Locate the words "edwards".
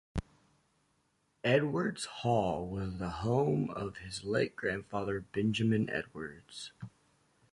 1.43-2.05, 5.91-6.71